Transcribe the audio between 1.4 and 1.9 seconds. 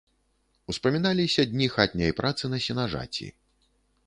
дні